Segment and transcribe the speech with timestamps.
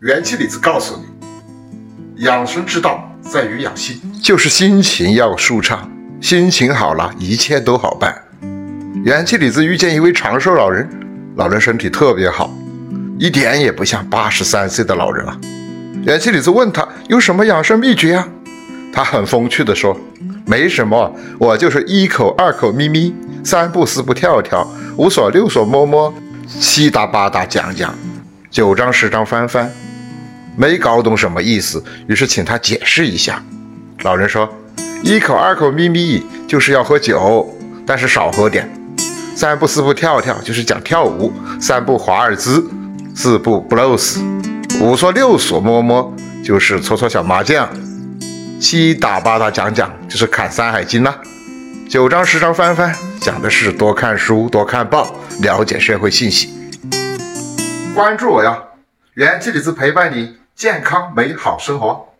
[0.00, 8.14] 元气李子告诉你，养生之道在于养心，就是心情要舒畅，心情好了，一切都好办。
[9.06, 10.86] 元气李子遇见一位长寿老人，
[11.36, 12.54] 老人身体特别好，
[13.18, 15.40] 一点也不像八十三岁的老人啊。
[16.04, 18.28] 元气李子问他有什么养生秘诀啊？
[18.92, 19.98] 他很风趣地说
[20.44, 26.12] ：“没什么，我就是一口二口咪咪，三步四步跳跳，五所六所摸摸，
[26.46, 27.94] 七搭八搭讲讲，
[28.50, 29.72] 九章十章翻翻。”
[30.56, 33.42] 没搞懂什么意思，于是请他解释一下。
[34.02, 34.48] 老人说
[35.04, 37.46] ：“一口二口咪咪就是要喝酒，
[37.86, 38.64] 但是少喝点；
[39.36, 42.66] 三步四步跳跳就是讲跳舞，三步华尔兹，
[43.14, 44.20] 四步布鲁斯。”
[44.80, 47.68] 五说六说摸摸就是搓搓小麻将，
[48.60, 51.18] 七打八打讲讲就是看《山海经》啦，
[51.88, 56.50] 九章十章翻翻讲的是多看书多看报，了解社会信息。
[57.94, 58.58] 关注我呀，
[59.14, 62.15] 元气李子陪伴你健康美好生活。